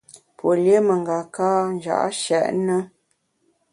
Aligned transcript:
Pue 0.35 0.53
lié 0.63 0.77
mengaka 0.87 1.49
nja’ 1.73 1.95
nshèt 2.09 2.47
ne. 2.65 2.77